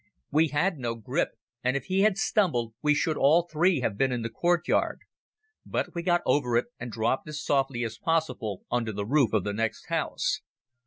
We 0.31 0.47
had 0.47 0.79
no 0.79 0.95
grip, 0.95 1.33
and 1.63 1.77
if 1.77 1.85
he 1.85 1.99
had 1.99 2.17
stumbled 2.17 2.73
we 2.81 2.95
should 2.95 3.17
all 3.17 3.43
three 3.43 3.81
have 3.81 3.99
been 3.99 4.11
in 4.11 4.23
the 4.23 4.31
courtyard. 4.31 5.01
But 5.63 5.93
we 5.93 6.01
got 6.01 6.21
it 6.21 6.25
over, 6.25 6.63
and 6.79 6.91
dropped 6.91 7.29
as 7.29 7.43
softly 7.45 7.83
as 7.83 7.99
possible 7.99 8.63
on 8.71 8.83
to 8.85 8.93
the 8.93 9.05
roof 9.05 9.31
of 9.31 9.43
the 9.43 9.53
next 9.53 9.89
house. 9.89 10.41